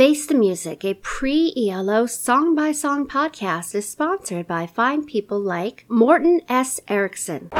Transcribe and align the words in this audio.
Face 0.00 0.24
the 0.24 0.34
Music, 0.34 0.82
a 0.82 0.94
pre 0.94 1.52
ELO 1.54 2.06
song 2.06 2.54
by 2.54 2.72
song 2.72 3.06
podcast, 3.06 3.74
is 3.74 3.86
sponsored 3.86 4.46
by 4.46 4.66
fine 4.66 5.04
people 5.04 5.38
like 5.38 5.84
Morton 5.90 6.40
S. 6.48 6.80
Erickson. 6.88 7.50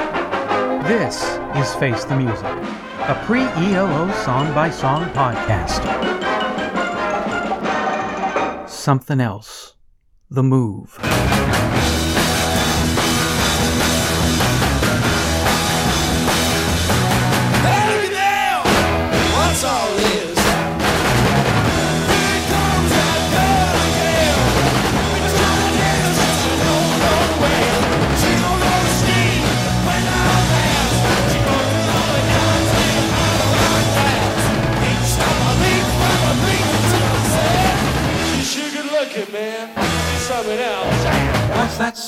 This 0.88 1.22
is 1.54 1.74
Face 1.74 2.04
the 2.04 2.16
Music, 2.16 2.46
a 2.46 3.22
pre 3.26 3.42
ELO 3.42 4.10
song 4.24 4.54
by 4.54 4.70
song 4.70 5.04
podcast. 5.10 5.84
Something 8.66 9.20
else. 9.20 9.74
The 10.30 10.42
Move. 10.42 10.98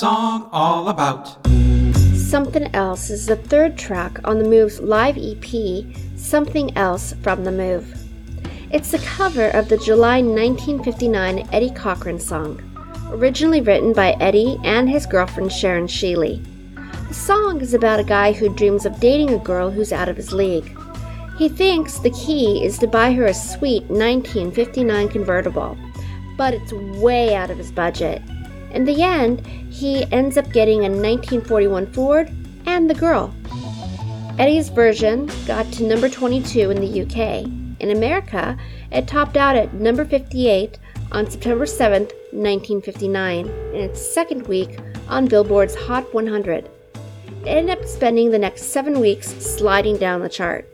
Song 0.03 0.49
all 0.51 0.89
about? 0.89 1.37
Something 2.17 2.75
Else 2.75 3.09
is 3.09 3.27
the 3.27 3.37
third 3.37 3.79
track 3.79 4.19
on 4.25 4.41
the 4.41 4.49
Move's 4.49 4.81
live 4.81 5.17
EP, 5.17 5.85
Something 6.17 6.77
Else 6.77 7.15
from 7.23 7.45
the 7.45 7.53
Move. 7.53 7.87
It's 8.73 8.91
the 8.91 8.99
cover 8.99 9.51
of 9.51 9.69
the 9.69 9.77
July 9.77 10.21
1959 10.21 11.49
Eddie 11.53 11.71
Cochran 11.71 12.19
song, 12.19 12.61
originally 13.13 13.61
written 13.61 13.93
by 13.93 14.17
Eddie 14.19 14.59
and 14.65 14.91
his 14.91 15.07
girlfriend 15.07 15.53
Sharon 15.53 15.87
Sheeley. 15.87 16.45
The 17.07 17.15
song 17.15 17.61
is 17.61 17.73
about 17.73 18.01
a 18.01 18.03
guy 18.03 18.33
who 18.33 18.53
dreams 18.53 18.85
of 18.85 18.99
dating 18.99 19.31
a 19.31 19.39
girl 19.39 19.71
who's 19.71 19.93
out 19.93 20.09
of 20.09 20.17
his 20.17 20.33
league. 20.33 20.77
He 21.39 21.49
thinks 21.49 22.01
the 22.01 22.11
key 22.11 22.65
is 22.65 22.77
to 22.79 22.89
buy 22.89 23.13
her 23.13 23.27
a 23.27 23.33
sweet 23.33 23.85
1959 23.85 25.11
convertible, 25.11 25.79
but 26.37 26.55
it's 26.55 26.73
way 26.73 27.37
out 27.37 27.53
of 27.53 27.59
his 27.59 27.71
budget. 27.71 28.21
In 28.73 28.85
the 28.85 29.03
end, 29.03 29.47
he 29.71 30.11
ends 30.11 30.37
up 30.37 30.51
getting 30.51 30.79
a 30.79 30.89
1941 30.89 31.93
Ford 31.93 32.31
and 32.67 32.89
the 32.89 32.95
girl. 32.95 33.35
Eddie's 34.39 34.71
version 34.71 35.31
got 35.47 35.71
to 35.73 35.87
number 35.87 36.09
22 36.09 36.71
in 36.71 36.81
the 36.81 37.03
UK. 37.03 37.47
In 37.81 37.91
America, 37.91 38.57
it 38.91 39.07
topped 39.07 39.37
out 39.37 39.57
at 39.57 39.75
number 39.75 40.05
58 40.05 40.79
on 41.13 41.31
September 41.31 41.67
7, 41.67 42.03
1959, 42.03 43.47
in 43.47 43.75
its 43.75 44.01
second 44.01 44.47
week 44.47 44.79
on 45.09 45.27
Billboard's 45.27 45.75
Hot 45.75 46.13
100. 46.15 46.65
It 46.65 47.47
ended 47.47 47.79
up 47.79 47.85
spending 47.85 48.31
the 48.31 48.39
next 48.39 48.73
seven 48.73 49.01
weeks 49.01 49.29
sliding 49.29 49.99
down 49.99 50.23
the 50.23 50.29
chart. 50.29 50.67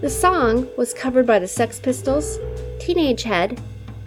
The 0.00 0.10
song 0.10 0.68
was 0.76 0.94
covered 0.94 1.26
by 1.26 1.38
the 1.40 1.48
Sex 1.48 1.80
Pistols, 1.80 2.38
Teenage 2.78 3.22
Head, 3.22 3.60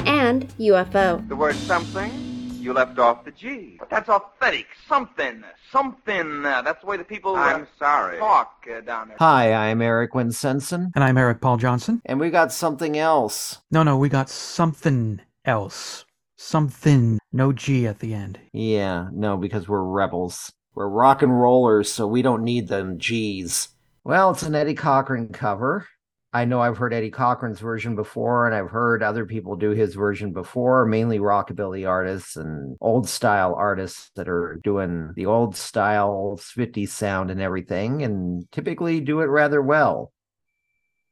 and 0.05 0.47
UFO. 0.59 1.27
The 1.27 1.35
word 1.35 1.55
something, 1.55 2.26
you 2.67 2.73
left 2.73 2.99
off 2.99 3.23
the 3.23 3.31
G. 3.31 3.77
But 3.79 3.89
that's 3.89 4.09
authentic. 4.09 4.67
Something. 4.89 5.41
Something. 5.71 6.45
Uh, 6.45 6.61
that's 6.63 6.81
the 6.81 6.87
way 6.87 6.97
the 6.97 7.05
people 7.05 7.33
uh, 7.35 7.39
I'm 7.39 7.67
sorry. 7.79 8.17
talk 8.17 8.65
uh, 8.69 8.81
down 8.81 9.07
there. 9.07 9.17
Hi, 9.19 9.53
I'm 9.53 9.81
Eric 9.81 10.11
Winsenson, 10.11 10.91
And 10.93 11.01
I'm 11.03 11.17
Eric 11.17 11.39
Paul 11.39 11.55
Johnson. 11.55 12.01
and 12.05 12.19
we 12.19 12.29
got 12.29 12.51
something 12.51 12.97
else. 12.97 13.59
No, 13.71 13.83
no, 13.83 13.97
we 13.97 14.09
got 14.09 14.29
something 14.29 15.21
else. 15.45 16.03
Something. 16.35 17.19
No 17.31 17.53
G 17.53 17.87
at 17.87 17.99
the 17.99 18.13
end. 18.13 18.37
Yeah, 18.51 19.07
no, 19.13 19.37
because 19.37 19.69
we're 19.69 19.83
rebels. 19.83 20.51
We're 20.75 20.89
rock 20.89 21.21
and 21.21 21.39
rollers, 21.39 21.89
so 21.89 22.05
we 22.05 22.21
don't 22.21 22.43
need 22.43 22.67
them 22.67 22.99
G's. 22.99 23.69
Well, 24.03 24.31
it's 24.31 24.43
an 24.43 24.55
Eddie 24.55 24.73
Cochran 24.75 25.29
cover. 25.29 25.87
I 26.37 26.45
know 26.45 26.61
I've 26.61 26.77
heard 26.77 26.93
Eddie 26.93 27.09
Cochran's 27.09 27.59
version 27.59 27.95
before, 27.95 28.45
and 28.45 28.53
I've 28.53 28.69
heard 28.69 29.01
other 29.01 29.25
people 29.25 29.55
do 29.55 29.71
his 29.71 29.95
version 29.95 30.33
before, 30.33 30.85
mainly 30.85 31.17
rockabilly 31.17 31.89
artists 31.89 32.35
and 32.35 32.77
old 32.79 33.09
style 33.09 33.55
artists 33.55 34.11
that 34.15 34.29
are 34.29 34.59
doing 34.63 35.13
the 35.15 35.25
old 35.25 35.55
style 35.55 36.39
50s 36.39 36.89
sound 36.89 37.31
and 37.31 37.41
everything, 37.41 38.03
and 38.03 38.45
typically 38.51 38.99
do 38.99 39.21
it 39.21 39.25
rather 39.25 39.63
well. 39.63 40.11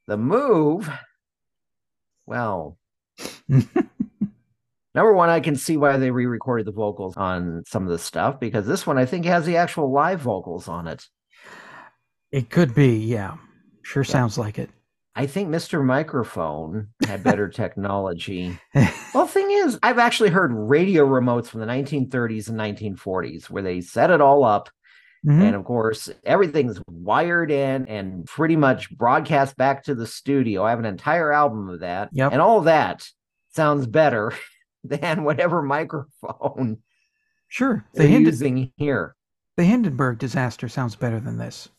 The 0.06 0.16
move, 0.16 0.91
well, 2.28 2.78
Number 3.50 5.14
one, 5.14 5.30
I 5.30 5.40
can 5.40 5.56
see 5.56 5.75
why 5.75 5.97
they 5.97 6.12
re 6.12 6.28
recorded 6.28 6.68
the 6.68 6.72
vocals 6.72 7.18
on 7.18 7.64
some 7.66 7.84
of 7.84 7.90
the 7.90 7.97
stuff 7.97 8.40
because 8.40 8.68
this 8.68 8.85
one 8.85 9.00
I 9.00 9.08
think 9.08 9.25
has 9.25 9.47
the 9.47 9.58
actual 9.58 9.91
live 9.91 10.22
vocals 10.22 10.68
on 10.68 10.85
it. 10.88 11.03
It 12.31 12.52
could 12.52 12.75
be, 12.75 12.97
yeah. 12.97 13.38
Sure 13.81 14.03
sounds 14.03 14.38
like 14.38 14.59
it. 14.59 14.69
I 15.16 15.28
think 15.28 15.50
Mr. 15.50 15.84
Microphone 15.84 16.90
had 17.08 17.24
better 17.24 17.48
technology. 17.50 18.58
Well, 19.14 19.28
the 19.28 19.31
thing 19.31 19.50
is, 19.50 19.80
I've 19.81 19.98
actually 19.98 20.30
heard 20.30 20.52
radio 20.53 21.06
remotes 21.08 21.48
from 21.48 21.62
the 21.62 21.66
1930s 21.68 22.50
and 22.50 22.59
1940s 22.59 23.50
where 23.50 23.64
they 23.64 23.80
set 23.80 24.09
it 24.12 24.20
all 24.20 24.44
up. 24.44 24.70
Mhm. 25.26 25.42
And 25.42 25.56
of 25.56 25.64
course, 25.64 26.09
everything's 26.26 26.81
wired 26.90 27.50
in 27.50 27.86
and 27.88 28.26
pretty 28.26 28.58
much 28.58 28.90
broadcast 28.98 29.56
back 29.56 29.84
to 29.86 29.96
the 29.96 30.06
studio. 30.06 30.66
I 30.66 30.72
have 30.72 30.80
an 30.80 30.86
entire 30.86 31.32
album 31.32 31.70
of 31.70 31.80
that. 31.80 32.09
Yep. 32.12 32.34
And 32.34 32.42
all 32.42 32.59
of 32.59 32.66
that 32.66 33.08
sounds 33.53 33.88
better 33.88 34.34
than 34.84 35.24
whatever 35.24 35.62
microphone 35.62 36.80
Sure. 37.47 37.86
The, 37.94 38.00
they're 38.00 38.09
Hinden- 38.09 38.26
using 38.26 38.72
here. 38.76 39.16
the 39.56 39.64
Hindenburg 39.64 40.18
disaster 40.18 40.68
sounds 40.68 40.97
better 40.97 41.22
than 41.22 41.38
this. 41.38 41.70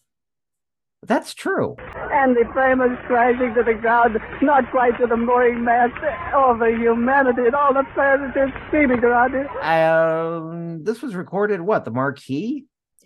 That's 1.07 1.35
true. 1.35 1.77
and 2.13 2.37
the 2.37 2.45
famous 2.55 2.99
crashing 3.07 3.55
to 3.55 3.63
the 3.63 3.75
ground, 3.75 4.19
not 4.43 4.71
quite 4.71 4.99
to 4.99 5.07
the 5.07 5.17
mooring 5.17 5.65
mast, 5.65 5.95
all 6.35 6.57
the 6.57 6.71
humanity 6.71 7.43
and 7.47 7.55
all 7.55 7.73
the 7.73 7.85
passengers 7.95 8.51
screaming 8.67 9.05
around 9.05 9.35
it. 9.35 9.47
Um, 9.63 10.83
this 10.83 11.03
was 11.03 11.15
recorded 11.15 11.61
what 11.61 11.85
the 11.85 11.91
Marquee? 11.91 12.65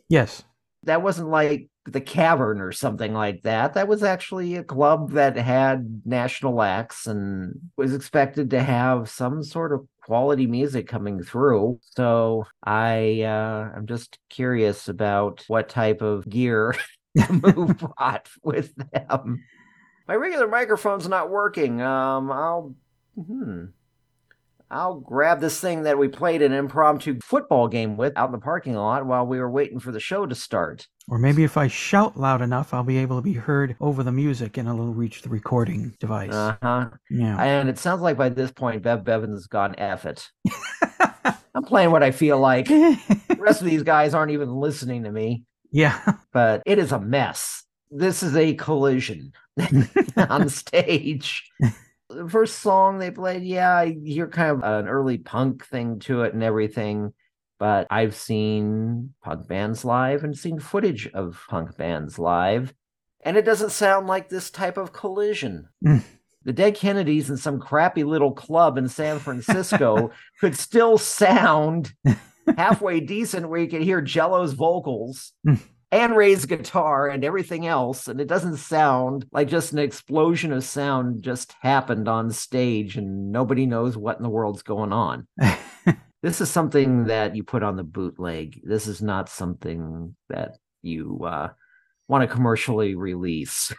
Yes. 0.08 0.42
That 0.84 1.02
wasn't 1.02 1.28
like 1.28 1.68
the 1.84 2.00
Cavern 2.00 2.60
or 2.60 2.72
something 2.72 3.12
like 3.12 3.42
that. 3.42 3.74
That 3.74 3.88
was 3.88 4.02
actually 4.02 4.56
a 4.56 4.64
club 4.64 5.12
that 5.12 5.36
had 5.36 6.02
national 6.04 6.62
acts 6.62 7.06
and 7.06 7.54
was 7.76 7.94
expected 7.94 8.50
to 8.50 8.62
have 8.62 9.10
some 9.10 9.42
sort 9.42 9.72
of 9.72 9.86
quality 10.02 10.46
music 10.46 10.88
coming 10.88 11.22
through. 11.22 11.80
So 11.96 12.46
I, 12.64 13.22
uh, 13.22 13.70
I'm 13.76 13.86
just 13.86 14.18
curious 14.28 14.88
about 14.88 15.44
what 15.48 15.68
type 15.68 16.00
of 16.00 16.28
gear 16.28 16.74
the 16.74 16.78
move 17.31 17.78
brought 17.78 18.28
with 18.43 18.75
them. 18.93 19.44
My 20.06 20.15
regular 20.15 20.48
microphone's 20.48 21.09
not 21.09 21.31
working. 21.31 21.81
Um, 21.81 22.31
I'll, 22.31 22.75
hmm. 23.16 23.66
I'll 24.71 25.00
grab 25.00 25.41
this 25.41 25.60
thing 25.60 25.82
that 25.82 25.98
we 25.98 26.06
played 26.06 26.43
an 26.43 26.53
impromptu 26.53 27.19
football 27.22 27.66
game 27.66 27.97
with 27.97 28.12
out 28.16 28.26
in 28.26 28.32
the 28.32 28.38
parking 28.38 28.75
lot 28.75 29.04
while 29.04 29.26
we 29.26 29.41
were 29.41 29.50
waiting 29.50 29.81
for 29.81 29.91
the 29.91 29.98
show 29.98 30.26
to 30.26 30.34
start. 30.34 30.87
Or 31.09 31.19
maybe 31.19 31.43
if 31.43 31.56
I 31.56 31.66
shout 31.66 32.16
loud 32.16 32.41
enough, 32.41 32.72
I'll 32.72 32.84
be 32.84 32.98
able 32.98 33.16
to 33.16 33.22
be 33.22 33.32
heard 33.32 33.75
over 33.81 34.04
the 34.04 34.12
music 34.12 34.56
and 34.56 34.69
it'll 34.69 34.94
reach 34.94 35.22
the 35.22 35.28
recording 35.28 35.97
device. 35.98 36.32
Uh 36.32 36.56
huh. 36.62 36.91
yeah. 37.10 37.42
And 37.42 37.69
it 37.69 37.78
sounds 37.78 38.00
like 38.00 38.16
by 38.16 38.28
this 38.28 38.53
point, 38.53 38.82
Bev 38.82 39.03
Bevan 39.03 39.32
has 39.32 39.48
gone 39.48 39.75
F 39.77 40.06
it. 40.06 40.28
I'm 41.54 41.65
playing 41.65 41.91
what 41.91 42.04
I 42.04 42.12
feel 42.12 42.38
like. 42.38 42.69
The 42.69 43.37
rest 43.38 43.60
of 43.60 43.66
these 43.66 43.82
guys 43.82 44.15
aren't 44.15 44.31
even 44.31 44.54
listening 44.54 45.03
to 45.03 45.10
me, 45.10 45.42
yeah. 45.70 46.14
but 46.32 46.62
it 46.66 46.78
is 46.78 46.92
a 46.92 47.00
mess. 47.00 47.64
This 47.91 48.22
is 48.22 48.36
a 48.36 48.54
collision 48.54 49.32
on 50.16 50.48
stage. 50.48 51.50
The 52.08 52.28
first 52.28 52.60
song 52.60 52.98
they 52.98 53.10
played, 53.10 53.42
yeah, 53.42 53.76
I 53.76 53.97
hear 54.04 54.28
kind 54.28 54.50
of 54.50 54.62
an 54.62 54.89
early 54.89 55.18
punk 55.18 55.66
thing 55.66 55.98
to 56.00 56.22
it 56.22 56.34
and 56.34 56.42
everything. 56.42 57.12
But 57.59 57.86
I've 57.91 58.15
seen 58.15 59.12
punk 59.22 59.47
bands 59.47 59.84
live 59.84 60.24
and 60.24 60.36
seen 60.36 60.60
footage 60.60 61.09
of 61.12 61.44
punk 61.48 61.77
bands 61.77 62.18
live, 62.18 62.72
and 63.22 63.36
it 63.36 63.44
doesn't 63.44 63.71
sound 63.71 64.06
like 64.06 64.30
this 64.30 64.50
type 64.50 64.78
of 64.78 64.94
collision. 64.94 65.68
The 65.83 66.54
Dead 66.54 66.74
Kennedys 66.74 67.28
in 67.28 67.36
some 67.36 67.60
crappy 67.60 68.03
little 68.03 68.33
club 68.33 68.78
in 68.78 68.89
San 68.89 69.18
Francisco 69.18 70.10
could 70.41 70.56
still 70.56 70.97
sound 70.97 71.92
halfway 72.56 73.00
decent 73.00 73.48
where 73.48 73.60
you 73.60 73.68
can 73.68 73.82
hear 73.82 74.00
Jello's 74.00 74.52
vocals 74.52 75.32
and 75.92 76.16
Ray's 76.16 76.47
guitar 76.47 77.08
and 77.08 77.24
everything 77.24 77.66
else. 77.66 78.08
And 78.08 78.20
it 78.20 78.28
doesn't 78.28 78.58
sound 78.58 79.26
like 79.32 79.48
just 79.48 79.72
an 79.72 79.78
explosion 79.78 80.52
of 80.52 80.64
sound 80.64 81.22
just 81.22 81.54
happened 81.60 82.08
on 82.08 82.30
stage 82.30 82.97
and 82.97 83.32
nobody 83.32 83.66
knows 83.66 83.97
what 83.97 84.16
in 84.16 84.22
the 84.22 84.28
world's 84.28 84.62
going 84.62 84.92
on. 84.92 85.26
this 86.22 86.41
is 86.41 86.50
something 86.50 87.04
that 87.06 87.34
you 87.34 87.42
put 87.42 87.62
on 87.62 87.76
the 87.76 87.84
bootleg. 87.84 88.60
This 88.64 88.86
is 88.86 89.03
not 89.03 89.28
something 89.28 90.14
that 90.28 90.58
you 90.82 91.20
uh, 91.24 91.48
want 92.08 92.22
to 92.22 92.34
commercially 92.34 92.94
release. 92.94 93.72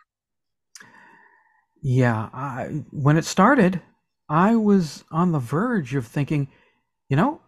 Yeah, 1.82 2.30
I, 2.32 2.84
when 2.92 3.18
it 3.18 3.26
started, 3.26 3.82
I 4.30 4.56
was 4.56 5.04
on 5.12 5.32
the 5.32 5.40
verge 5.40 5.96
of 5.96 6.06
thinking, 6.06 6.48
you 7.10 7.18
know, 7.18 7.42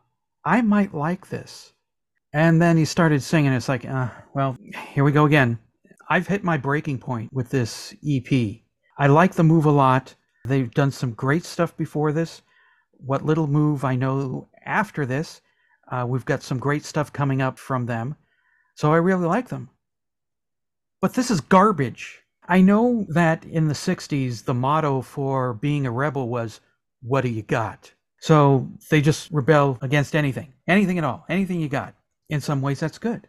I 0.46 0.62
might 0.62 0.94
like 0.94 1.30
this. 1.30 1.74
And 2.34 2.62
then 2.62 2.78
he 2.78 2.86
started 2.86 3.22
singing. 3.22 3.54
It's 3.54 3.70
like, 3.70 3.86
uh, 3.86 4.10
well, 4.34 4.58
here 4.94 5.04
we 5.04 5.12
go 5.12 5.26
again. 5.26 5.60
I've 6.10 6.28
hit 6.28 6.44
my 6.44 6.58
breaking 6.58 7.00
point 7.00 7.32
with 7.32 7.50
this 7.50 7.94
EP. 8.06 8.62
I 8.98 9.08
like 9.08 9.34
the 9.34 9.44
move 9.44 9.66
a 9.66 9.72
lot. 9.72 10.16
They've 10.46 10.72
done 10.74 10.92
some 10.92 11.12
great 11.12 11.46
stuff 11.46 11.76
before 11.78 12.12
this. 12.12 12.42
What 12.92 13.26
little 13.26 13.48
move 13.48 13.86
I 13.86 13.96
know 13.96 14.50
after 14.66 15.06
this, 15.06 15.42
uh, 15.92 16.06
we've 16.08 16.26
got 16.26 16.44
some 16.44 16.60
great 16.60 16.84
stuff 16.84 17.14
coming 17.14 17.42
up 17.42 17.58
from 17.58 17.86
them. 17.86 18.16
So 18.76 18.92
I 18.92 18.98
really 18.98 19.26
like 19.26 19.50
them. 19.50 19.70
But 21.02 21.14
this 21.14 21.30
is 21.30 21.42
garbage. 21.42 22.22
I 22.48 22.62
know 22.62 23.06
that 23.10 23.46
in 23.46 23.68
the 23.68 23.74
60s, 23.74 24.44
the 24.44 24.54
motto 24.54 25.02
for 25.02 25.54
being 25.54 25.86
a 25.86 25.92
rebel 25.92 26.28
was, 26.28 26.60
What 27.02 27.22
do 27.22 27.30
you 27.30 27.44
got? 27.44 27.94
So 28.24 28.70
they 28.90 29.02
just 29.02 29.30
rebel 29.32 29.78
against 29.82 30.16
anything, 30.16 30.54
anything 30.66 30.98
at 30.98 31.04
all, 31.04 31.26
anything 31.28 31.60
you 31.60 31.68
got. 31.68 31.94
In 32.30 32.40
some 32.40 32.62
ways, 32.62 32.80
that's 32.80 32.98
good. 32.98 33.28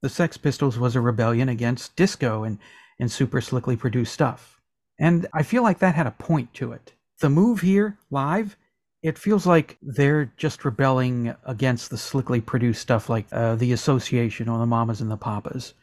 The 0.00 0.08
Sex 0.08 0.36
Pistols 0.36 0.78
was 0.78 0.94
a 0.94 1.00
rebellion 1.00 1.48
against 1.48 1.96
disco 1.96 2.44
and, 2.44 2.60
and 3.00 3.10
super 3.10 3.40
slickly 3.40 3.74
produced 3.76 4.12
stuff. 4.12 4.60
And 4.96 5.26
I 5.34 5.42
feel 5.42 5.64
like 5.64 5.80
that 5.80 5.96
had 5.96 6.06
a 6.06 6.12
point 6.12 6.54
to 6.54 6.70
it. 6.70 6.92
The 7.18 7.28
move 7.28 7.62
here, 7.62 7.98
live, 8.12 8.56
it 9.02 9.18
feels 9.18 9.44
like 9.44 9.76
they're 9.82 10.32
just 10.36 10.64
rebelling 10.64 11.34
against 11.44 11.90
the 11.90 11.98
slickly 11.98 12.40
produced 12.40 12.80
stuff 12.80 13.08
like 13.08 13.26
uh, 13.32 13.56
the 13.56 13.72
Association 13.72 14.48
or 14.48 14.60
the 14.60 14.66
Mamas 14.66 15.00
and 15.00 15.10
the 15.10 15.16
Papas. 15.16 15.74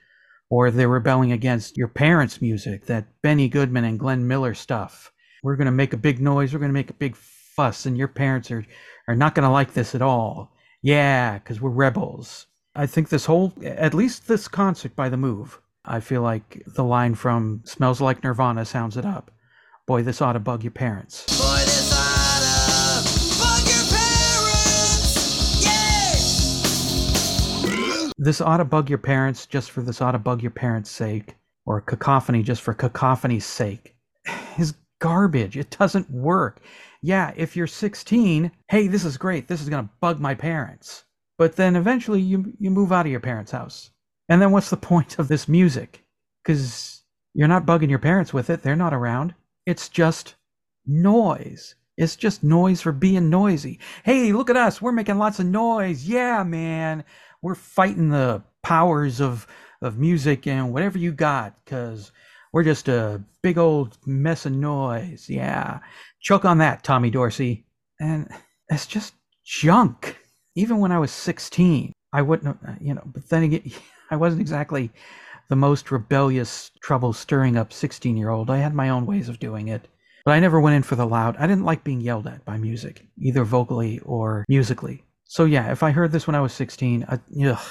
Or 0.49 0.71
they're 0.71 0.87
rebelling 0.87 1.33
against 1.33 1.75
your 1.75 1.89
parents' 1.89 2.41
music, 2.41 2.85
that 2.85 3.21
Benny 3.21 3.49
Goodman 3.49 3.83
and 3.83 3.99
Glenn 3.99 4.29
Miller 4.29 4.53
stuff. 4.53 5.11
We're 5.43 5.57
going 5.57 5.65
to 5.65 5.73
make 5.73 5.91
a 5.91 5.97
big 5.97 6.21
noise, 6.21 6.53
we're 6.53 6.59
going 6.59 6.69
to 6.69 6.73
make 6.73 6.89
a 6.89 6.93
big 6.93 7.17
fuss, 7.55 7.85
and 7.85 7.97
your 7.97 8.07
parents 8.07 8.51
are, 8.51 8.65
are 9.07 9.15
not 9.15 9.35
going 9.35 9.45
to 9.45 9.51
like 9.51 9.73
this 9.73 9.95
at 9.95 10.01
all. 10.01 10.51
Yeah, 10.81 11.39
because 11.39 11.61
we're 11.61 11.69
rebels. 11.69 12.47
I 12.75 12.85
think 12.85 13.09
this 13.09 13.25
whole, 13.25 13.53
at 13.63 13.93
least 13.93 14.27
this 14.27 14.47
concert 14.47 14.95
by 14.95 15.09
The 15.09 15.17
Move, 15.17 15.59
I 15.85 15.99
feel 15.99 16.21
like 16.21 16.61
the 16.67 16.83
line 16.83 17.15
from 17.15 17.61
Smells 17.63 18.01
Like 18.01 18.23
Nirvana 18.23 18.65
sounds 18.65 18.97
it 18.97 19.05
up. 19.05 19.31
Boy, 19.87 20.03
this 20.03 20.21
ought 20.21 20.33
to 20.33 20.39
bug 20.39 20.63
your 20.63 20.71
parents. 20.71 21.25
Boy, 21.27 21.59
this 21.59 21.93
oughta 21.93 23.03
bug 23.39 23.67
your 23.67 23.85
parents. 23.95 25.63
Yeah. 27.63 28.11
This 28.17 28.41
ought 28.41 28.57
to 28.57 28.65
bug 28.65 28.89
your 28.89 28.97
parents 28.97 29.45
just 29.45 29.71
for 29.71 29.81
this 29.81 30.01
ought 30.01 30.13
to 30.13 30.19
bug 30.19 30.41
your 30.41 30.51
parents' 30.51 30.89
sake, 30.89 31.35
or 31.65 31.81
cacophony 31.81 32.43
just 32.43 32.63
for 32.63 32.73
cacophony's 32.73 33.45
sake, 33.45 33.95
is 34.59 34.73
garbage. 34.99 35.57
It 35.57 35.75
doesn't 35.77 36.09
work. 36.09 36.61
Yeah, 37.01 37.33
if 37.35 37.55
you're 37.55 37.67
16, 37.67 38.51
hey, 38.69 38.87
this 38.87 39.05
is 39.05 39.17
great. 39.17 39.47
This 39.47 39.61
is 39.61 39.69
going 39.69 39.83
to 39.83 39.93
bug 40.01 40.19
my 40.19 40.33
parents. 40.33 41.05
But 41.37 41.55
then 41.55 41.75
eventually 41.75 42.21
you, 42.21 42.53
you 42.59 42.71
move 42.71 42.91
out 42.91 43.05
of 43.05 43.11
your 43.11 43.19
parents' 43.19 43.51
house. 43.51 43.91
And 44.29 44.41
then 44.41 44.51
what's 44.51 44.69
the 44.69 44.77
point 44.91 45.19
of 45.19 45.27
this 45.27 45.47
music? 45.47 46.03
Because 46.43 47.03
you're 47.33 47.47
not 47.47 47.65
bugging 47.65 47.89
your 47.89 47.99
parents 47.99 48.33
with 48.33 48.49
it, 48.49 48.61
they're 48.61 48.75
not 48.75 48.93
around. 48.93 49.33
It's 49.65 49.89
just 49.89 50.35
noise. 50.85 51.75
It's 51.97 52.15
just 52.15 52.43
noise 52.43 52.81
for 52.81 52.91
being 52.91 53.29
noisy. 53.29 53.79
Hey, 54.03 54.33
look 54.33 54.49
at 54.49 54.57
us. 54.57 54.81
We're 54.81 54.91
making 54.91 55.17
lots 55.17 55.39
of 55.39 55.45
noise. 55.45 56.05
Yeah, 56.05 56.43
man. 56.43 57.03
We're 57.41 57.55
fighting 57.55 58.09
the 58.09 58.43
powers 58.63 59.21
of, 59.21 59.47
of 59.81 59.97
music 59.97 60.47
and 60.47 60.73
whatever 60.73 60.97
you 60.97 61.11
got 61.11 61.63
because 61.63 62.11
we're 62.55 62.63
just 62.63 62.87
a 62.87 63.21
big 63.43 63.57
old 63.57 63.97
mess 64.05 64.45
of 64.45 64.53
noise. 64.53 65.25
Yeah. 65.27 65.79
Choke 66.21 66.45
on 66.45 66.59
that, 66.59 66.85
Tommy 66.85 67.09
Dorsey. 67.09 67.65
And 67.99 68.29
it's 68.69 68.87
just 68.87 69.13
junk. 69.43 70.17
Even 70.55 70.79
when 70.79 70.93
I 70.93 70.97
was 70.97 71.11
16, 71.11 71.91
I 72.13 72.21
wouldn't, 72.21 72.57
uh, 72.65 72.75
you 72.79 72.93
know, 72.93 73.03
but 73.07 73.27
then 73.27 73.43
again, 73.43 73.69
I 74.09 74.15
wasn't 74.15 74.39
exactly 74.39 74.89
the 75.49 75.57
most 75.57 75.91
rebellious, 75.91 76.71
trouble 76.81 77.11
stirring 77.11 77.57
up 77.57 77.73
16 77.73 78.15
year 78.15 78.29
old. 78.29 78.49
I 78.49 78.59
had 78.59 78.73
my 78.73 78.87
own 78.87 79.05
ways 79.05 79.27
of 79.27 79.37
doing 79.37 79.67
it. 79.67 79.89
But 80.23 80.31
I 80.31 80.39
never 80.39 80.61
went 80.61 80.77
in 80.77 80.83
for 80.83 80.95
the 80.95 81.05
loud. 81.05 81.35
I 81.37 81.47
didn't 81.47 81.65
like 81.65 81.83
being 81.83 81.99
yelled 81.99 82.25
at 82.25 82.45
by 82.45 82.57
music, 82.57 83.05
either 83.19 83.43
vocally 83.43 83.99
or 84.05 84.45
musically. 84.47 85.03
So 85.25 85.43
yeah, 85.43 85.73
if 85.73 85.83
I 85.83 85.91
heard 85.91 86.13
this 86.13 86.25
when 86.25 86.35
I 86.35 86.41
was 86.41 86.53
16, 86.53 87.05
I, 87.09 87.19
ugh, 87.45 87.67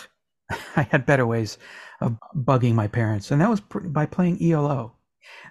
I 0.77 0.83
had 0.83 1.07
better 1.07 1.27
ways 1.27 1.59
of 2.01 2.19
bugging 2.35 2.75
my 2.75 2.87
parents, 2.89 3.31
and 3.31 3.41
that 3.41 3.51
was 3.51 3.61
pr- 3.61 3.81
by 3.81 4.07
playing 4.07 4.43
ELO. 4.43 4.93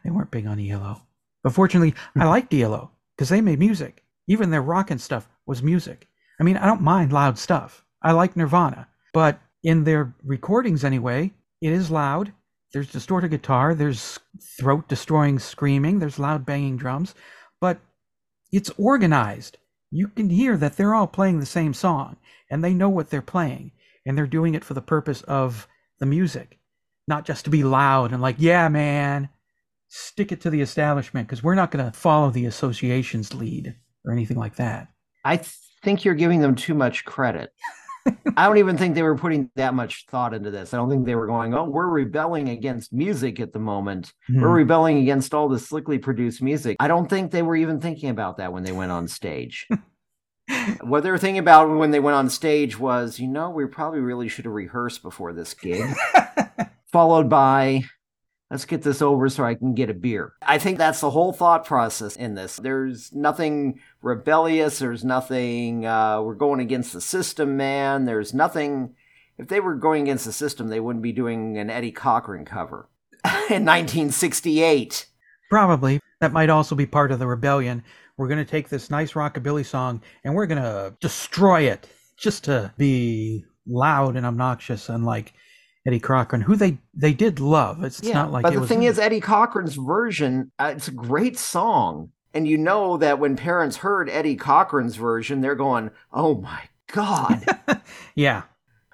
They 0.03 0.11
weren't 0.11 0.31
big 0.31 0.45
on 0.45 0.59
ELO, 0.59 1.01
but 1.43 1.53
fortunately, 1.53 1.95
hmm. 2.13 2.21
I 2.21 2.25
liked 2.25 2.53
ELO 2.53 2.91
because 3.15 3.29
they 3.29 3.41
made 3.41 3.59
music. 3.59 4.03
Even 4.27 4.51
their 4.51 4.61
rock 4.61 4.91
and 4.91 5.01
stuff 5.01 5.27
was 5.45 5.61
music. 5.61 6.07
I 6.39 6.43
mean, 6.43 6.57
I 6.57 6.65
don't 6.65 6.81
mind 6.81 7.11
loud 7.11 7.37
stuff. 7.37 7.85
I 8.01 8.11
like 8.11 8.35
Nirvana, 8.35 8.87
but 9.13 9.39
in 9.63 9.83
their 9.83 10.13
recordings 10.23 10.83
anyway, 10.83 11.31
it 11.61 11.71
is 11.71 11.91
loud. 11.91 12.33
There's 12.73 12.91
distorted 12.91 13.29
guitar, 13.29 13.75
there's 13.75 14.19
throat 14.59 14.87
destroying 14.87 15.39
screaming, 15.39 15.99
there's 15.99 16.19
loud 16.19 16.45
banging 16.45 16.75
drums, 16.75 17.13
but 17.61 17.79
it's 18.51 18.71
organized. 18.77 19.57
You 19.91 20.07
can 20.07 20.29
hear 20.29 20.57
that 20.57 20.75
they're 20.75 20.95
all 20.95 21.07
playing 21.07 21.39
the 21.39 21.45
same 21.45 21.73
song 21.73 22.17
and 22.49 22.63
they 22.63 22.73
know 22.73 22.89
what 22.89 23.09
they're 23.09 23.21
playing 23.21 23.71
and 24.05 24.17
they're 24.17 24.27
doing 24.27 24.53
it 24.55 24.63
for 24.63 24.73
the 24.73 24.81
purpose 24.81 25.21
of 25.23 25.67
the 25.99 26.05
music, 26.05 26.59
not 27.07 27.25
just 27.25 27.45
to 27.45 27.49
be 27.51 27.63
loud 27.63 28.11
and 28.11 28.21
like, 28.21 28.35
yeah, 28.39 28.67
man, 28.69 29.29
stick 29.87 30.31
it 30.31 30.41
to 30.41 30.49
the 30.49 30.61
establishment 30.61 31.27
because 31.27 31.43
we're 31.43 31.55
not 31.55 31.71
going 31.71 31.85
to 31.85 31.97
follow 31.97 32.29
the 32.31 32.45
association's 32.45 33.33
lead 33.33 33.75
or 34.05 34.11
anything 34.11 34.37
like 34.37 34.55
that. 34.55 34.87
I 35.23 35.37
th- 35.37 35.55
think 35.83 36.03
you're 36.03 36.15
giving 36.15 36.39
them 36.41 36.55
too 36.55 36.73
much 36.73 37.05
credit. 37.05 37.51
I 38.35 38.47
don't 38.47 38.57
even 38.57 38.77
think 38.77 38.95
they 38.95 39.03
were 39.03 39.15
putting 39.17 39.49
that 39.55 39.73
much 39.73 40.05
thought 40.09 40.33
into 40.33 40.51
this. 40.51 40.73
I 40.73 40.77
don't 40.77 40.89
think 40.89 41.05
they 41.05 41.15
were 41.15 41.27
going, 41.27 41.53
oh, 41.53 41.63
we're 41.63 41.87
rebelling 41.87 42.49
against 42.49 42.91
music 42.91 43.39
at 43.39 43.53
the 43.53 43.59
moment. 43.59 44.11
We're 44.27 44.39
Hmm. 44.49 44.53
rebelling 44.55 44.97
against 44.97 45.33
all 45.33 45.47
the 45.47 45.59
slickly 45.59 45.97
produced 45.99 46.41
music. 46.41 46.75
I 46.81 46.89
don't 46.89 47.09
think 47.09 47.31
they 47.31 47.43
were 47.43 47.55
even 47.55 47.79
thinking 47.79 48.09
about 48.09 48.37
that 48.37 48.51
when 48.51 48.63
they 48.63 48.73
went 48.73 48.91
on 48.91 49.07
stage. 49.07 49.67
what 50.81 51.03
they 51.03 51.11
were 51.11 51.17
thinking 51.17 51.39
about 51.39 51.69
when 51.69 51.91
they 51.91 51.99
went 51.99 52.15
on 52.15 52.29
stage 52.29 52.77
was, 52.77 53.19
you 53.19 53.27
know, 53.27 53.49
we 53.49 53.65
probably 53.65 53.99
really 53.99 54.27
should 54.27 54.45
have 54.45 54.53
rehearsed 54.53 55.01
before 55.01 55.33
this 55.33 55.53
gig. 55.53 55.89
Followed 56.91 57.29
by, 57.29 57.83
let's 58.51 58.65
get 58.65 58.83
this 58.83 59.01
over 59.01 59.29
so 59.29 59.43
I 59.43 59.55
can 59.55 59.73
get 59.73 59.89
a 59.89 59.93
beer. 59.93 60.33
I 60.41 60.57
think 60.57 60.77
that's 60.77 61.01
the 61.01 61.09
whole 61.09 61.33
thought 61.33 61.65
process 61.65 62.15
in 62.15 62.35
this. 62.35 62.57
There's 62.57 63.13
nothing 63.13 63.79
rebellious. 64.01 64.79
There's 64.79 65.03
nothing, 65.03 65.85
uh, 65.85 66.21
we're 66.21 66.35
going 66.35 66.59
against 66.59 66.93
the 66.93 67.01
system, 67.01 67.57
man. 67.57 68.05
There's 68.05 68.33
nothing. 68.33 68.95
If 69.37 69.47
they 69.47 69.59
were 69.59 69.75
going 69.75 70.03
against 70.03 70.25
the 70.25 70.33
system, 70.33 70.67
they 70.67 70.79
wouldn't 70.79 71.01
be 71.01 71.13
doing 71.13 71.57
an 71.57 71.69
Eddie 71.69 71.91
Cochran 71.91 72.45
cover 72.45 72.89
in 73.25 73.65
1968. 73.65 75.07
Probably. 75.49 75.99
That 76.19 76.31
might 76.31 76.49
also 76.49 76.75
be 76.75 76.85
part 76.85 77.11
of 77.11 77.19
the 77.19 77.27
rebellion. 77.27 77.83
We're 78.17 78.27
going 78.27 78.43
to 78.43 78.49
take 78.49 78.69
this 78.69 78.89
nice 78.89 79.13
rockabilly 79.13 79.65
song 79.65 80.01
and 80.23 80.35
we're 80.35 80.45
going 80.45 80.61
to 80.61 80.95
destroy 80.99 81.61
it 81.61 81.87
just 82.17 82.43
to 82.45 82.71
be 82.77 83.45
loud 83.65 84.15
and 84.15 84.25
obnoxious 84.25 84.89
and 84.89 85.05
like 85.05 85.33
Eddie 85.85 85.99
Cochran, 85.99 86.41
who 86.41 86.55
they 86.55 86.77
they 86.93 87.13
did 87.13 87.39
love. 87.39 87.83
It's, 87.83 87.99
it's 87.99 88.13
not 88.13 88.31
like 88.31 88.43
but 88.43 88.53
it 88.53 88.55
the 88.55 88.61
was 88.61 88.69
thing 88.69 88.83
is, 88.83 88.99
Eddie 88.99 89.19
Cochran's 89.19 89.75
version, 89.75 90.51
uh, 90.57 90.73
it's 90.75 90.87
a 90.87 90.91
great 90.91 91.37
song. 91.37 92.11
And 92.33 92.47
you 92.47 92.57
know 92.57 92.97
that 92.97 93.19
when 93.19 93.35
parents 93.35 93.77
heard 93.77 94.09
Eddie 94.09 94.37
Cochran's 94.37 94.95
version, 94.95 95.41
they're 95.41 95.55
going, 95.55 95.91
oh 96.11 96.35
my 96.35 96.61
God. 96.87 97.45
yeah, 98.15 98.43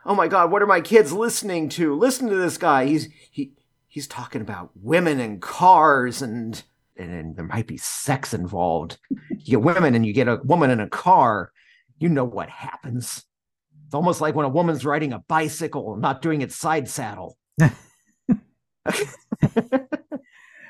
oh 0.06 0.16
my 0.16 0.28
God, 0.28 0.52
what 0.52 0.62
are 0.62 0.68
my 0.68 0.82
kids 0.82 1.14
listening 1.14 1.70
to? 1.70 1.96
Listen 1.96 2.28
to 2.30 2.36
this 2.36 2.58
guy. 2.58 2.86
He's, 2.86 3.08
he, 3.32 3.54
he's 3.88 4.08
talking 4.08 4.42
about 4.42 4.72
women 4.76 5.20
and 5.20 5.42
cars 5.42 6.22
and, 6.22 6.64
and, 7.00 7.12
and 7.12 7.36
there 7.36 7.46
might 7.46 7.68
be 7.68 7.78
sex 7.78 8.34
involved. 8.34 8.98
You 9.10 9.58
get 9.58 9.62
women 9.62 9.96
and 9.96 10.06
you 10.06 10.14
get 10.14 10.28
a 10.28 10.40
woman 10.44 10.70
in 10.70 10.80
a 10.80 10.90
car. 10.90 11.52
You 11.98 12.10
know 12.10 12.26
what 12.26 12.50
happens. 12.50 13.24
It's 13.86 13.96
almost 13.96 14.22
like 14.22 14.36
when 14.36 14.46
a 14.46 14.50
woman's 14.50 14.86
riding 14.86 15.14
a 15.14 15.20
bicycle 15.20 15.94
and 15.94 16.02
not 16.02 16.22
doing 16.22 16.42
it 16.42 16.52
side 16.52 16.88
saddle. 16.88 17.38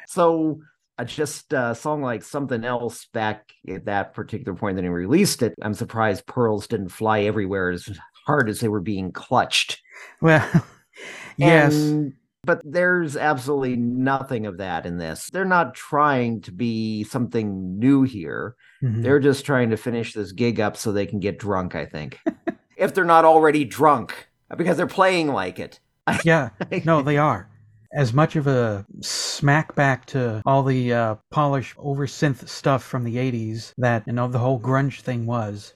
so 0.08 0.60
uh, 0.98 1.04
just 1.04 1.54
a 1.54 1.76
song 1.76 2.02
like 2.02 2.24
something 2.24 2.64
else 2.66 3.06
back 3.14 3.52
at 3.68 3.86
that 3.86 4.14
particular 4.14 4.58
point 4.58 4.76
that 4.76 4.84
he 4.84 4.90
released 4.90 5.42
it 5.44 5.54
i'm 5.62 5.74
surprised 5.74 6.26
pearls 6.26 6.68
didn't 6.68 6.90
fly 6.90 7.22
everywhere 7.22 7.70
as 7.70 7.88
hard 8.26 8.50
as 8.50 8.60
they 8.60 8.68
were 8.68 8.82
being 8.82 9.12
clutched 9.12 9.80
well, 10.22 10.66
yes, 11.38 11.76
And- 11.76 12.14
but 12.44 12.62
there's 12.64 13.18
absolutely 13.18 13.76
nothing 13.76 14.46
of 14.46 14.58
that 14.58 14.86
in 14.86 14.98
this. 14.98 15.30
They're 15.32 15.46
not 15.46 15.74
trying 15.76 16.42
to 16.42 16.52
be 16.52 17.04
something 17.04 17.78
new 17.80 18.04
here. 18.04 18.56
Mhm. 18.84 19.04
they're 19.04 19.20
just 19.20 19.46
trying 19.46 19.70
to 19.72 19.76
finish 19.78 20.14
this 20.14 20.32
gig 20.32 20.58
up 20.62 20.78
so 20.78 20.94
they 20.94 21.06
can 21.06 21.20
get 21.20 21.38
drunk 21.38 21.76
i 21.76 21.86
think. 21.86 22.18
If 22.78 22.94
they're 22.94 23.04
not 23.04 23.26
already 23.26 23.66
drunk 23.66 24.30
because 24.58 24.78
they're 24.78 24.88
playing 24.88 25.28
like 25.34 25.60
it. 25.60 25.82
Yeah. 26.24 26.52
No, 26.86 27.02
they 27.02 27.18
are. 27.18 27.50
as 27.94 28.14
much 28.14 28.38
of 28.38 28.48
a 28.48 28.86
smack 29.02 29.76
back 29.76 30.06
to 30.06 30.42
all 30.46 30.64
the 30.64 30.94
uh, 30.94 31.16
polished 31.30 31.76
over 31.78 32.08
synth 32.08 32.48
stuff 32.48 32.84
from 32.84 33.04
the 33.04 33.18
80s 33.18 33.74
that 33.78 34.04
you 34.08 34.14
know 34.14 34.30
the 34.30 34.40
whole 34.40 34.60
grunge 34.62 35.02
thing 35.02 35.26
was 35.26 35.74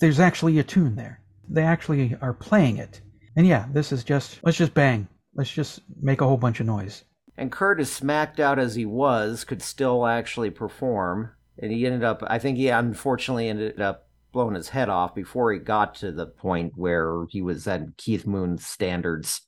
there's 0.00 0.20
actually 0.20 0.58
a 0.58 0.62
tune 0.62 0.94
there. 0.96 1.20
They 1.48 1.62
actually 1.62 2.16
are 2.20 2.34
playing 2.34 2.76
it. 2.76 3.00
And 3.34 3.46
yeah 3.46 3.64
this 3.72 3.92
is 3.92 4.04
just 4.04 4.40
let's 4.44 4.58
just 4.58 4.74
bang 4.74 5.08
let's 5.34 5.50
just 5.50 5.80
make 6.00 6.20
a 6.20 6.26
whole 6.26 6.36
bunch 6.36 6.60
of 6.60 6.66
noise 6.66 7.04
And 7.36 7.50
Kurt, 7.50 7.80
as 7.80 7.90
smacked 7.90 8.40
out 8.40 8.58
as 8.58 8.74
he 8.74 8.84
was, 8.84 9.44
could 9.44 9.62
still 9.62 10.06
actually 10.06 10.50
perform. 10.50 11.32
And 11.58 11.72
he 11.72 11.86
ended 11.86 12.04
up, 12.04 12.22
I 12.26 12.38
think 12.38 12.56
he 12.58 12.68
unfortunately 12.68 13.48
ended 13.48 13.80
up 13.80 14.08
blowing 14.32 14.54
his 14.54 14.70
head 14.70 14.88
off 14.88 15.14
before 15.14 15.52
he 15.52 15.58
got 15.58 15.94
to 15.96 16.12
the 16.12 16.26
point 16.26 16.72
where 16.76 17.26
he 17.30 17.42
was 17.42 17.66
at 17.66 17.96
Keith 17.96 18.26
Moon's 18.26 18.66
standards 18.66 19.42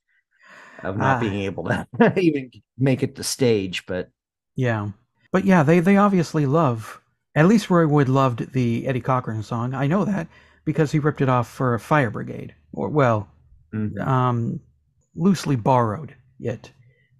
of 0.82 0.96
not 0.96 1.18
Ah. 1.18 1.20
being 1.20 1.40
able 1.42 1.64
to 1.64 1.86
even 2.20 2.50
make 2.78 3.02
it 3.02 3.16
to 3.16 3.22
stage. 3.24 3.86
But 3.86 4.10
yeah 4.56 4.90
but 5.32 5.44
yeah 5.44 5.62
they 5.62 5.80
they 5.80 5.96
obviously 5.96 6.46
love 6.46 7.00
at 7.34 7.46
least 7.46 7.70
roy 7.70 7.86
wood 7.86 8.08
loved 8.08 8.52
the 8.52 8.86
eddie 8.86 9.00
cochran 9.00 9.42
song 9.42 9.74
i 9.74 9.86
know 9.86 10.04
that 10.04 10.28
because 10.64 10.92
he 10.92 10.98
ripped 11.00 11.20
it 11.20 11.28
off 11.28 11.48
for 11.48 11.76
fire 11.80 12.10
brigade 12.10 12.54
or 12.72 12.88
well 12.88 13.28
um 14.00 14.60
loosely 15.16 15.56
borrowed 15.56 16.14
it 16.40 16.72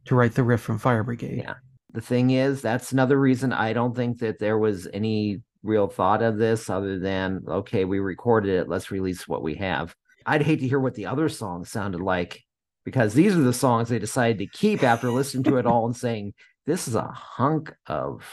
to 0.05 0.15
write 0.15 0.35
the 0.35 0.43
riff 0.43 0.61
from 0.61 0.79
fire 0.79 1.03
brigade 1.05 1.39
Yeah. 1.39 1.55
the 1.93 2.01
thing 2.01 2.31
is, 2.31 2.61
that's 2.61 2.93
another 2.93 3.19
reason 3.19 3.53
I 3.53 3.73
don't 3.73 3.95
think 3.95 4.19
that 4.19 4.39
there 4.39 4.59
was 4.59 4.89
any 4.93 5.43
real 5.63 5.87
thought 5.89 6.23
of 6.23 6.37
this 6.37 6.69
other 6.69 6.99
than, 6.99 7.41
okay, 7.49 7.85
we 7.85 7.99
recorded 8.01 8.51
it, 8.51 8.69
let's 8.69 8.91
release 8.91 9.27
what 9.27 9.43
we 9.43 9.55
have. 9.55 9.95
I'd 10.27 10.43
hate 10.43 10.61
to 10.61 10.69
hear 10.69 10.81
what 10.81 10.95
the 10.95 11.07
other 11.07 11.29
songs 11.29 11.71
sounded 11.71 12.01
like 12.01 12.43
because 12.85 13.15
these 13.15 13.35
are 13.37 13.43
the 13.43 13.53
songs 13.53 13.89
they 13.89 13.99
decided 13.99 14.39
to 14.39 14.47
keep 14.59 14.83
after 14.83 15.11
listening 15.11 15.45
to 15.45 15.57
it 15.57 15.67
all 15.67 15.87
and 15.87 15.97
saying, 15.97 16.35
this 16.67 16.87
is 16.89 16.95
a 16.95 17.03
hunk 17.13 17.73
of 17.87 18.25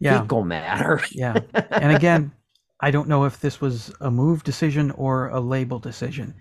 yeah 0.00 0.20
fecal 0.20 0.44
matter. 0.44 1.00
Yeah. 1.12 1.38
And 1.70 1.94
again, 1.94 2.32
I 2.80 2.90
don't 2.90 3.08
know 3.08 3.24
if 3.24 3.40
this 3.40 3.60
was 3.60 3.94
a 4.00 4.10
move 4.10 4.42
decision 4.44 4.90
or 4.92 5.28
a 5.28 5.40
label 5.40 5.78
decision. 5.78 6.34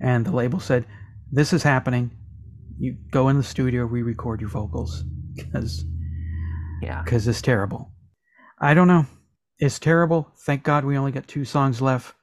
And 0.00 0.24
the 0.24 0.30
label 0.32 0.60
said, 0.60 0.86
This 1.32 1.52
is 1.52 1.62
happening. 1.62 2.10
You 2.78 2.96
go 3.10 3.28
in 3.28 3.36
the 3.36 3.42
studio, 3.42 3.84
re 3.84 4.02
record 4.02 4.40
your 4.40 4.50
vocals 4.50 5.04
because 5.34 5.84
yeah. 6.82 7.02
because 7.02 7.28
it's 7.28 7.42
terrible. 7.42 7.92
I 8.58 8.74
don't 8.74 8.88
know. 8.88 9.06
It's 9.58 9.78
terrible. 9.78 10.30
Thank 10.38 10.62
God 10.62 10.84
we 10.84 10.96
only 10.96 11.12
got 11.12 11.28
two 11.28 11.44
songs 11.44 11.80
left. 11.80 12.14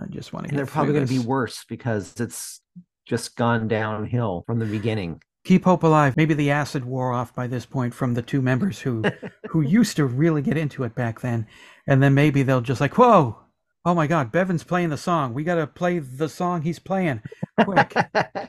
I 0.00 0.06
just 0.06 0.32
want 0.32 0.46
to 0.46 0.50
And 0.50 0.58
they're 0.58 0.66
probably 0.66 0.94
going 0.94 1.06
to 1.06 1.12
be 1.12 1.20
worse 1.20 1.64
because 1.68 2.18
it's 2.18 2.60
just 3.06 3.36
gone 3.36 3.68
downhill 3.68 4.42
from 4.46 4.58
the 4.58 4.66
beginning. 4.66 5.22
Keep 5.44 5.64
hope 5.64 5.84
alive. 5.84 6.16
Maybe 6.16 6.34
the 6.34 6.50
acid 6.50 6.84
wore 6.84 7.12
off 7.12 7.32
by 7.34 7.46
this 7.46 7.64
point 7.64 7.94
from 7.94 8.14
the 8.14 8.22
two 8.22 8.42
members 8.42 8.80
who 8.80 9.04
who 9.50 9.60
used 9.60 9.96
to 9.96 10.06
really 10.06 10.42
get 10.42 10.56
into 10.56 10.82
it 10.82 10.94
back 10.94 11.20
then. 11.20 11.46
And 11.86 12.02
then 12.02 12.14
maybe 12.14 12.42
they'll 12.42 12.60
just 12.60 12.80
like, 12.80 12.98
whoa, 12.98 13.38
oh 13.86 13.94
my 13.94 14.06
God, 14.06 14.30
Bevan's 14.32 14.64
playing 14.64 14.90
the 14.90 14.98
song. 14.98 15.32
We 15.32 15.44
got 15.44 15.54
to 15.54 15.66
play 15.66 16.00
the 16.00 16.28
song 16.28 16.60
he's 16.62 16.80
playing 16.80 17.22
quick. 17.62 17.94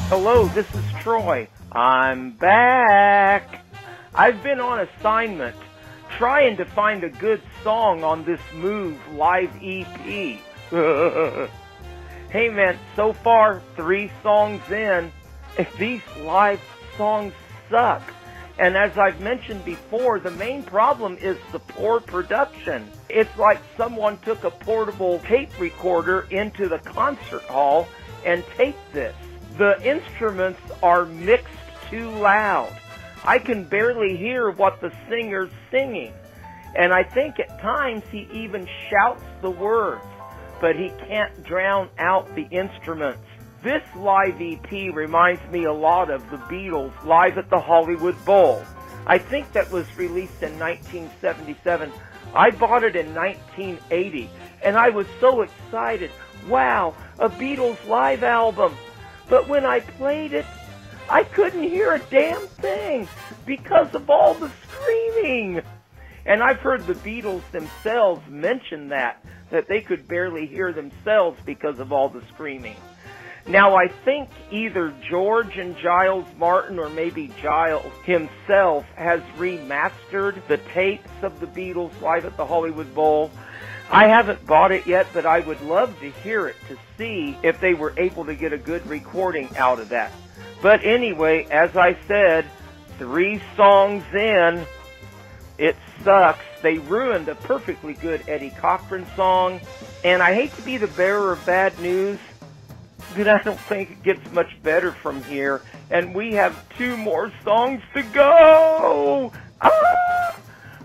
Hello, 0.09 0.47
this 0.47 0.67
is 0.75 0.85
Troy. 0.99 1.47
I'm 1.71 2.33
back. 2.33 3.65
I've 4.17 4.43
been 4.43 4.59
on 4.59 4.81
assignment 4.81 5.55
trying 6.23 6.57
to 6.57 6.65
find 6.65 7.03
a 7.03 7.09
good 7.09 7.43
song 7.65 8.05
on 8.05 8.23
this 8.23 8.41
Move 8.55 8.97
live 9.15 9.51
EP. 9.61 10.39
hey 12.31 12.49
man, 12.49 12.79
so 12.95 13.13
far, 13.13 13.61
three 13.75 14.09
songs 14.23 14.63
in, 14.71 15.11
these 15.81 16.01
live 16.21 16.61
songs 16.97 17.33
suck. 17.69 18.05
And 18.61 18.77
as 18.77 18.97
I've 18.97 19.21
mentioned 19.21 19.65
before, 19.65 20.21
the 20.21 20.31
main 20.31 20.63
problem 20.63 21.17
is 21.21 21.39
the 21.51 21.59
poor 21.59 21.99
production. 21.99 22.89
It's 23.09 23.37
like 23.37 23.59
someone 23.77 24.17
took 24.19 24.45
a 24.45 24.51
portable 24.53 25.19
tape 25.27 25.51
recorder 25.59 26.29
into 26.31 26.69
the 26.69 26.79
concert 26.79 27.43
hall 27.43 27.89
and 28.25 28.45
taped 28.57 28.93
this. 28.93 29.17
The 29.59 29.77
instruments 29.85 30.61
are 30.85 31.05
mixed 31.05 31.49
too 31.91 32.11
loud. 32.11 32.73
I 33.25 33.39
can 33.39 33.65
barely 33.65 34.17
hear 34.17 34.51
what 34.51 34.81
the 34.81 34.93
singer's 35.09 35.51
singing. 35.71 36.13
And 36.75 36.93
I 36.93 37.03
think 37.03 37.39
at 37.39 37.61
times 37.61 38.03
he 38.11 38.29
even 38.33 38.67
shouts 38.91 39.25
the 39.43 39.51
words, 39.51 40.05
but 40.61 40.75
he 40.75 40.91
can't 41.07 41.45
drown 41.45 41.89
out 41.99 42.35
the 42.35 42.49
instruments. 42.51 43.23
This 43.63 43.83
live 43.95 44.41
EP 44.41 44.73
reminds 44.93 45.43
me 45.53 45.65
a 45.65 45.73
lot 45.73 46.11
of 46.11 46.29
the 46.31 46.39
Beatles 46.39 46.93
live 47.05 47.39
at 47.39 47.49
the 47.49 47.61
Hollywood 47.61 48.23
Bowl. 48.25 48.65
I 49.07 49.19
think 49.19 49.53
that 49.53 49.71
was 49.71 49.87
released 49.97 50.43
in 50.43 50.59
1977. 50.59 51.93
I 52.35 52.51
bought 52.51 52.83
it 52.83 52.97
in 52.97 53.15
1980 53.15 54.31
and 54.63 54.77
I 54.77 54.89
was 54.89 55.07
so 55.21 55.43
excited. 55.43 56.11
Wow, 56.49 56.95
a 57.19 57.29
Beatles 57.29 57.87
live 57.87 58.23
album. 58.25 58.75
But 59.29 59.49
when 59.49 59.65
I 59.65 59.81
played 59.81 60.33
it, 60.33 60.47
I 61.09 61.25
couldn't 61.25 61.63
hear 61.63 61.93
a 61.93 61.99
damn 61.99 62.47
thing 62.47 63.09
because 63.45 63.95
of 63.95 64.09
all 64.09 64.35
the 64.35 64.51
screaming. 64.69 65.63
And 66.25 66.43
I've 66.43 66.59
heard 66.59 66.87
the 66.87 66.95
Beatles 66.95 67.43
themselves 67.51 68.23
mention 68.29 68.89
that, 68.89 69.25
that 69.51 69.69
they 69.69 69.81
could 69.81 70.07
barely 70.07 70.47
hear 70.47 70.73
themselves 70.73 71.41
because 71.45 71.81
of 71.81 71.93
all 71.93 72.09
the 72.09 72.23
screaming. 72.33 72.77
Now 73.47 73.75
I 73.75 73.89
think 73.89 74.31
either 74.53 74.95
George 75.11 75.59
and 75.59 75.77
Giles 75.77 76.27
Martin 76.39 76.79
or 76.79 76.89
maybe 76.89 77.33
Giles 77.43 77.93
himself 78.05 78.85
has 78.95 79.21
remastered 79.37 80.47
the 80.47 80.59
tapes 80.59 81.11
of 81.23 81.41
the 81.41 81.47
Beatles 81.47 82.01
live 82.01 82.25
at 82.25 82.37
the 82.37 82.47
Hollywood 82.47 82.95
Bowl. 82.95 83.33
I 83.91 84.07
haven't 84.07 84.47
bought 84.47 84.71
it 84.71 84.87
yet, 84.87 85.09
but 85.13 85.27
I 85.27 85.41
would 85.41 85.61
love 85.61 85.99
to 86.01 86.11
hear 86.11 86.47
it 86.47 86.57
to 86.69 86.79
see 86.97 87.37
if 87.43 87.61
they 87.61 87.75
were 87.75 87.93
able 87.97 88.25
to 88.27 88.35
get 88.35 88.53
a 88.53 88.59
good 88.59 88.87
recording 88.87 89.55
out 89.57 89.81
of 89.81 89.89
that. 89.89 90.13
But 90.63 90.85
anyway, 90.85 91.45
as 91.51 91.77
I 91.77 91.97
said, 92.07 92.47
three 92.97 93.43
songs 93.57 94.05
in, 94.15 94.65
it 95.59 95.77
sucks. 96.05 96.45
They 96.63 96.79
ruined 96.79 97.29
a 97.29 97.35
perfectly 97.35 97.95
good 97.95 98.23
Eddie 98.29 98.51
Cochran 98.51 99.05
song, 99.17 99.61
and 100.05 100.23
I 100.23 100.33
hate 100.35 100.55
to 100.55 100.63
be 100.63 100.77
the 100.77 100.87
bearer 100.87 101.33
of 101.33 101.45
bad 101.45 101.77
news, 101.81 102.21
but 103.17 103.27
I 103.27 103.43
don't 103.43 103.59
think 103.59 103.91
it 103.91 104.03
gets 104.05 104.33
much 104.33 104.63
better 104.63 104.93
from 104.93 105.25
here. 105.25 105.63
And 105.91 106.15
we 106.15 106.35
have 106.35 106.57
two 106.79 106.97
more 106.97 107.33
songs 107.43 107.83
to 107.95 108.03
go. 108.05 109.33
Ah! 109.61 110.37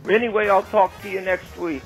Anyway, 0.10 0.50
I'll 0.50 0.64
talk 0.64 1.00
to 1.04 1.10
you 1.10 1.22
next 1.22 1.56
week. 1.58 1.84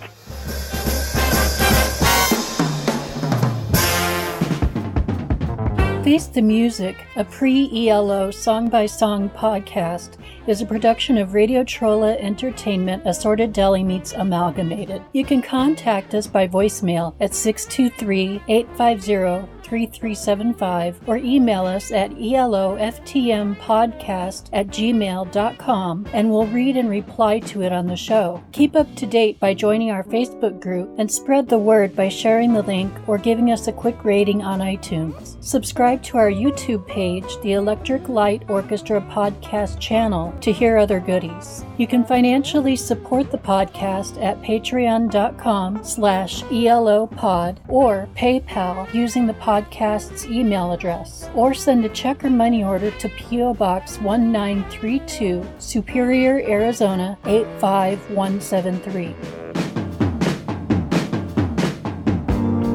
Face 6.11 6.27
the 6.27 6.41
Music, 6.41 6.97
a 7.15 7.23
pre 7.23 7.87
ELO 7.87 8.31
song 8.31 8.67
by 8.67 8.85
song 8.85 9.29
podcast, 9.29 10.17
is 10.45 10.59
a 10.59 10.65
production 10.65 11.17
of 11.17 11.33
Radio 11.33 11.63
Trolla 11.63 12.19
Entertainment 12.19 13.03
Assorted 13.05 13.53
Deli 13.53 13.81
Meats 13.81 14.11
Amalgamated. 14.11 15.01
You 15.13 15.23
can 15.23 15.41
contact 15.41 16.13
us 16.13 16.27
by 16.27 16.49
voicemail 16.49 17.15
at 17.21 17.33
623 17.33 18.41
850 18.49 19.47
3375 19.71 20.99
or 21.07 21.15
email 21.15 21.65
us 21.65 21.93
at 21.93 22.11
eloftmpodcast 22.11 24.49
at 24.51 24.67
gmail.com 24.67 26.07
and 26.11 26.29
we'll 26.29 26.47
read 26.47 26.75
and 26.75 26.89
reply 26.89 27.39
to 27.39 27.61
it 27.61 27.71
on 27.71 27.87
the 27.87 27.95
show. 27.95 28.43
Keep 28.51 28.75
up 28.75 28.93
to 28.97 29.05
date 29.05 29.39
by 29.39 29.53
joining 29.53 29.89
our 29.89 30.03
Facebook 30.03 30.59
group 30.59 30.93
and 30.97 31.09
spread 31.09 31.47
the 31.47 31.57
word 31.57 31.95
by 31.95 32.09
sharing 32.09 32.51
the 32.51 32.63
link 32.63 32.93
or 33.07 33.17
giving 33.17 33.49
us 33.49 33.69
a 33.69 33.71
quick 33.71 34.03
rating 34.03 34.41
on 34.41 34.59
iTunes. 34.59 35.41
Subscribe 35.41 36.03
to 36.03 36.17
our 36.17 36.29
YouTube 36.29 36.85
page, 36.85 37.39
the 37.41 37.53
Electric 37.53 38.09
Light 38.09 38.43
Orchestra 38.49 38.99
Podcast 38.99 39.79
channel, 39.79 40.33
to 40.41 40.51
hear 40.51 40.77
other 40.77 40.99
goodies. 40.99 41.63
You 41.77 41.87
can 41.87 42.03
financially 42.03 42.75
support 42.75 43.31
the 43.31 43.37
podcast 43.37 44.21
at 44.21 44.41
patreon.com 44.41 45.85
slash 45.85 46.43
elopod 46.43 47.61
or 47.69 48.09
PayPal 48.17 48.93
using 48.93 49.27
the 49.27 49.33
podcast's 49.61 50.25
email 50.25 50.71
address, 50.71 51.29
or 51.35 51.53
send 51.53 51.85
a 51.85 51.89
check 51.89 52.23
or 52.23 52.29
money 52.29 52.63
order 52.63 52.91
to 52.91 53.09
P.O. 53.09 53.53
Box 53.53 53.99
1932, 53.99 55.47
Superior, 55.59 56.41
Arizona 56.49 57.17
85173. 57.25 59.15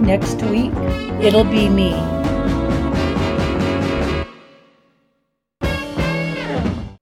Next 0.03 0.43
week, 0.43 0.73
it'll 1.21 1.45
be 1.45 1.69
me. 1.69 2.16